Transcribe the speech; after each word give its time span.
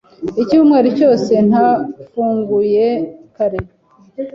Icyumweru 0.41 0.87
cyose 0.97 1.31
ntafunguye 1.49 2.87
kare. 3.35 3.59